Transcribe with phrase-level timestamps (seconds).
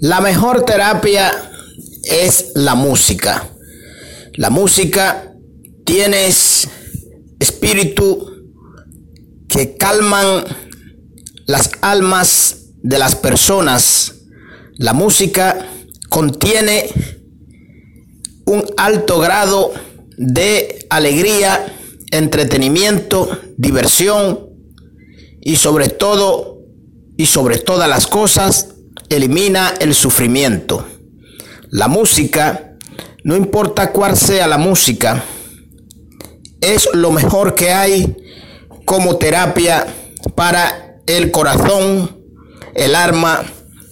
[0.00, 1.32] La mejor terapia
[2.02, 3.48] es la música.
[4.34, 5.32] La música
[5.84, 6.68] tienes
[7.38, 8.50] espíritu
[9.48, 10.44] que calman
[11.46, 14.14] las almas de las personas.
[14.78, 15.64] La música
[16.08, 16.88] contiene
[18.46, 19.72] un alto grado
[20.16, 21.72] de alegría,
[22.10, 24.50] entretenimiento, diversión
[25.40, 26.58] y sobre todo
[27.16, 28.73] y sobre todas las cosas
[29.16, 30.86] elimina el sufrimiento.
[31.70, 32.76] La música,
[33.22, 35.24] no importa cuál sea la música,
[36.60, 38.16] es lo mejor que hay
[38.84, 39.86] como terapia
[40.34, 42.18] para el corazón,
[42.74, 43.44] el alma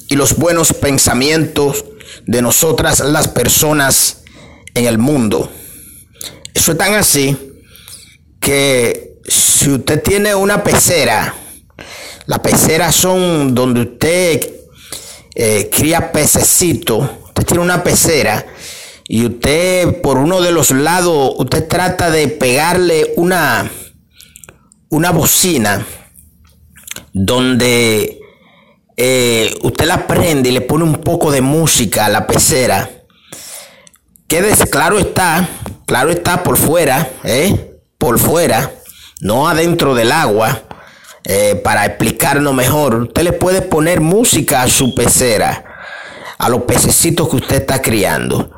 [0.08, 1.84] y los buenos pensamientos
[2.26, 4.22] de nosotras las personas
[4.74, 5.50] en el mundo.
[6.54, 7.36] Eso es tan así
[8.40, 11.34] que si usted tiene una pecera,
[12.26, 14.61] las peceras son donde usted
[15.34, 18.44] eh, cría pececito, usted tiene una pecera
[19.08, 23.70] y usted por uno de los lados, usted trata de pegarle una,
[24.90, 25.86] una bocina
[27.12, 28.20] donde
[28.96, 32.90] eh, usted la prende y le pone un poco de música a la pecera.
[34.28, 35.48] Quédese, claro está,
[35.86, 37.78] claro está por fuera, ¿eh?
[37.98, 38.72] por fuera,
[39.20, 40.62] no adentro del agua
[41.24, 45.64] eh, para explicarlo mejor, usted le puede poner música a su pecera,
[46.38, 48.50] a los pececitos que usted está criando.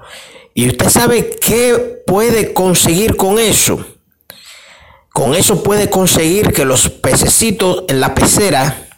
[0.54, 3.84] Y usted sabe qué puede conseguir con eso.
[5.12, 8.88] Con eso puede conseguir que los pececitos en la pecera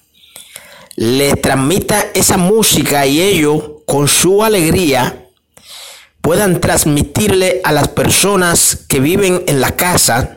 [0.95, 5.27] le transmita esa música y ellos con su alegría
[6.23, 10.36] puedan transmitirle a las personas que viven en la casa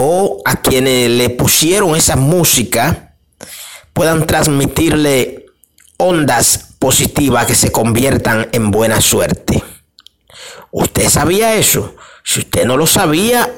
[0.00, 3.16] o a quienes le pusieron esa música
[3.92, 5.46] puedan transmitirle
[5.96, 9.60] ondas positivas que se conviertan en buena suerte.
[10.70, 11.96] ¿Usted sabía eso?
[12.22, 13.50] Si usted no lo sabía,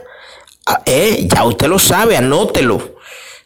[0.65, 2.97] ah, eh, ya usted lo sabe, anótelo.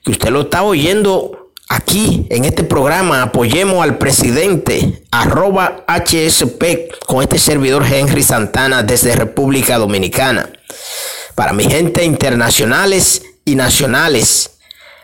[0.05, 3.23] Que usted lo está oyendo aquí en este programa.
[3.23, 10.49] Apoyemos al presidente, arroba HSP, con este servidor Henry Santana desde República Dominicana
[11.35, 14.59] para mi gente internacionales y nacionales.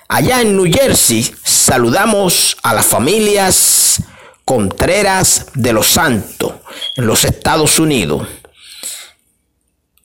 [0.09, 4.03] Allá en New Jersey saludamos a las familias
[4.45, 6.55] Contreras de los Santos
[6.97, 8.27] en los Estados Unidos.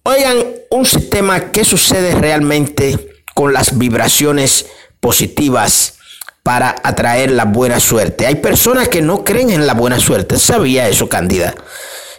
[0.03, 0.37] Oigan,
[0.69, 4.67] un sistema que sucede realmente con las vibraciones
[4.99, 5.95] positivas
[6.43, 8.27] para atraer la buena suerte.
[8.27, 10.37] Hay personas que no creen en la buena suerte.
[10.37, 11.55] ¿Sabía eso, Candida?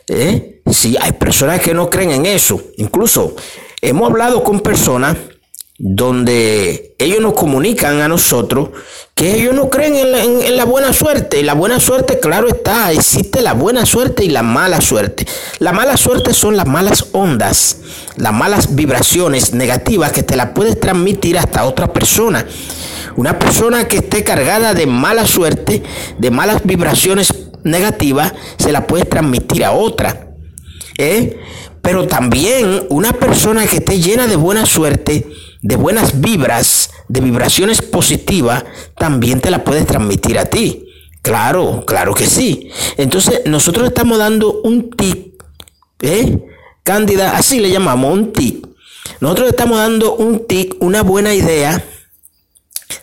[0.08, 0.62] ¿Eh?
[0.72, 2.60] Sí, hay personas que no creen en eso.
[2.78, 3.36] Incluso
[3.82, 5.16] Hemos hablado con personas
[5.78, 8.70] donde ellos nos comunican a nosotros
[9.14, 11.42] que ellos no creen en la, buena suerte.
[11.42, 15.26] La buena suerte, claro está, existe la buena suerte y la mala suerte.
[15.59, 17.78] La mala suerte son las malas ondas,
[18.16, 22.47] las malas vibraciones negativas que te las puedes transmitir hasta otra persona.
[23.16, 25.82] Una persona que esté cargada de mala suerte,
[26.19, 27.32] de malas vibraciones
[27.65, 30.28] negativas, se la puede transmitir a otra.
[30.98, 31.38] ¿Eh?
[31.86, 35.24] Pero también una persona que esté llena de buena suerte,
[35.62, 38.64] de buenas vibras, de vibraciones positivas,
[38.98, 40.84] también te la puede transmitir a ti.
[41.22, 42.72] Claro, claro que sí.
[42.97, 45.41] Entonces nosotros estamos dando un tip,
[46.02, 46.41] ¿eh?
[46.82, 48.66] Cándida, así le llamamos, un tip.
[49.20, 51.84] Nosotros estamos dando un tip, una buena idea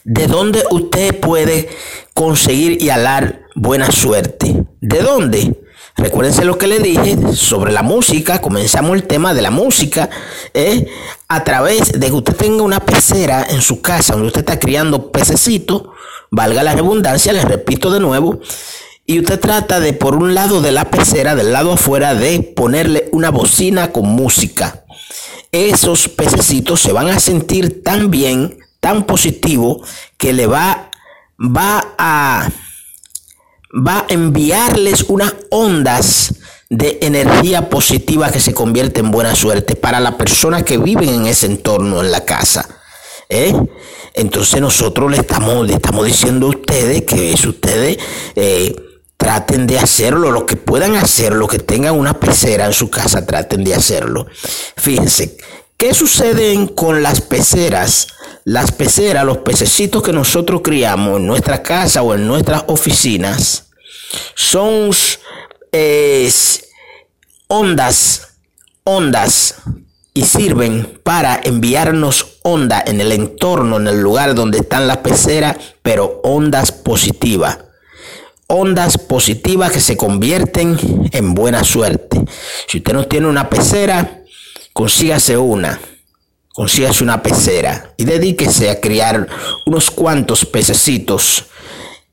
[0.03, 1.69] de dónde usted puede
[2.13, 4.65] conseguir y alar buena suerte.
[4.81, 5.62] ¿De dónde?
[5.95, 8.41] Recuérdense lo que le dije sobre la música.
[8.41, 10.09] Comenzamos el tema de la música.
[10.53, 10.87] ¿eh?
[11.27, 15.11] A través de que usted tenga una pecera en su casa donde usted está criando
[15.11, 15.83] pececitos,
[16.31, 18.39] valga la redundancia, les repito de nuevo.
[19.05, 23.09] Y usted trata de, por un lado de la pecera, del lado afuera, de ponerle
[23.11, 24.85] una bocina con música.
[25.51, 29.83] Esos pececitos se van a sentir tan bien, tan positivo,
[30.17, 30.89] que le va,
[31.37, 32.49] va a
[33.73, 36.35] va a enviarles unas ondas
[36.69, 41.25] de energía positiva que se convierte en buena suerte para las personas que viven en
[41.27, 42.67] ese entorno, en la casa.
[43.29, 43.53] ¿eh?
[44.15, 47.97] Entonces nosotros le estamos, le estamos diciendo a ustedes que si ustedes
[48.35, 48.75] eh,
[49.17, 53.25] traten de hacerlo, lo que puedan hacer, lo que tengan una pecera en su casa,
[53.25, 54.27] traten de hacerlo.
[54.75, 55.37] Fíjense,
[55.77, 58.07] ¿qué sucede con las peceras?
[58.45, 63.62] Las peceras, los pececitos que nosotros criamos en nuestra casa o en nuestras oficinas,
[64.35, 64.91] son
[67.47, 68.37] ondas,
[68.83, 69.55] ondas
[70.13, 75.57] y sirven para enviarnos onda en el entorno, en el lugar donde están las peceras,
[75.81, 77.59] pero ondas positivas.
[78.47, 80.77] ondas positivas que se convierten
[81.11, 82.23] en buena suerte.
[82.67, 84.21] Si usted no tiene una pecera,
[84.73, 85.79] consígase una.
[86.53, 89.27] Consígase una pecera y dedíquese a criar
[89.65, 91.45] unos cuantos pececitos.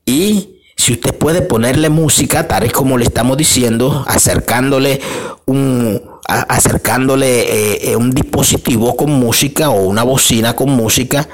[0.03, 0.50] Y
[0.81, 4.99] si usted puede ponerle música, tal y como le estamos diciendo, acercándole
[5.45, 11.29] un, acercándole eh, eh, un dispositivo con música o una bocina con música,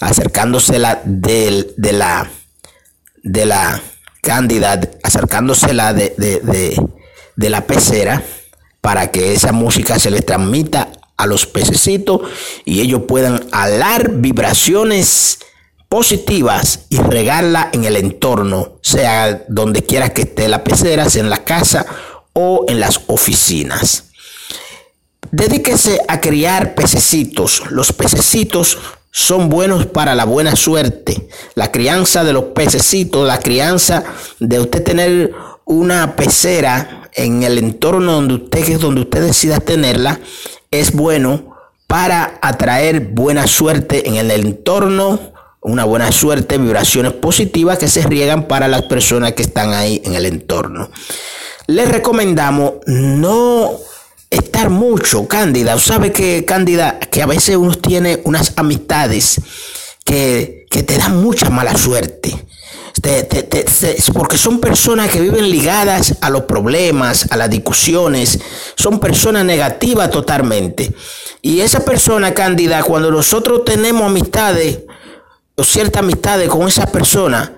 [0.00, 2.30] acercándosela de, de la
[3.22, 3.80] de la
[4.20, 6.76] cándida, acercándosela de, de,
[7.36, 8.22] de, la pecera
[8.82, 12.20] para que esa música se le transmita a los pececitos
[12.66, 15.38] y ellos puedan alar vibraciones
[15.90, 21.30] positivas y regarla en el entorno, sea donde quiera que esté la pecera, sea en
[21.30, 21.84] la casa
[22.32, 24.04] o en las oficinas.
[25.32, 27.64] Dedíquese a criar pececitos.
[27.70, 28.78] Los pececitos
[29.10, 31.28] son buenos para la buena suerte.
[31.56, 34.04] La crianza de los pececitos, la crianza
[34.38, 35.34] de usted tener
[35.64, 40.20] una pecera en el entorno donde usted, donde usted decida tenerla,
[40.70, 41.56] es bueno
[41.88, 45.29] para atraer buena suerte en el entorno,
[45.62, 50.14] una buena suerte, vibraciones positivas que se riegan para las personas que están ahí en
[50.14, 50.90] el entorno.
[51.66, 53.78] Les recomendamos no
[54.30, 55.78] estar mucho, Cándida.
[55.78, 59.40] ¿Sabe que, Cándida, que a veces uno tiene unas amistades
[60.04, 62.34] que, te dan mucha mala suerte?
[64.12, 68.38] porque son personas que viven ligadas a los problemas, a las discusiones,
[68.76, 70.92] son personas negativas totalmente.
[71.40, 74.80] Y esa persona, Cándida, cuando nosotros tenemos amistades,
[75.60, 77.52] o ciertas amistades con esa persona,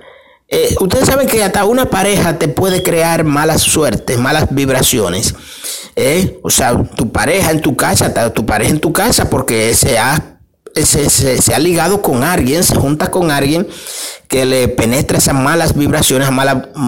[0.49, 5.37] eh, ustedes saben que hasta una pareja te puede crear malas suertes, malas vibraciones.
[5.95, 6.41] ¿eh?
[6.43, 10.32] O sea, tu pareja en tu casa, tu pareja en tu casa, porque se ha,
[10.75, 13.67] se, ha ligado con alguien, se junta con alguien
[14.29, 16.29] que le penetra esas malas vibraciones,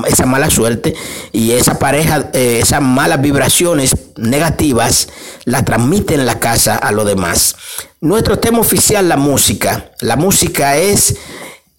[0.06, 0.94] esa mala, suerte,
[1.32, 5.08] y esa pareja, eh, esas malas vibraciones negativas,
[5.44, 7.56] las transmite en la casa a los demás.
[8.00, 9.90] Nuestro tema oficial, la música.
[10.00, 11.16] La música es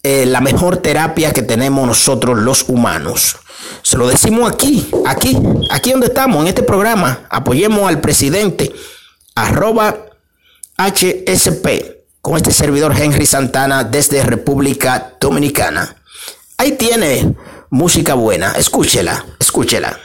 [0.02, 3.36] eh, la mejor terapia que tenemos nosotros los humanos.
[3.82, 5.36] Se lo decimos aquí, aquí,
[5.70, 7.26] aquí donde estamos, en este programa.
[7.30, 8.72] Apoyemos al presidente,
[9.34, 10.06] arroba
[10.76, 11.95] HSP,
[12.26, 15.94] con este servidor Henry Santana desde República Dominicana.
[16.56, 17.36] Ahí tiene
[17.70, 19.96] música buena, escúchela, escúchela.